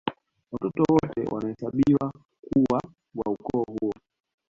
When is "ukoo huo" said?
3.33-3.91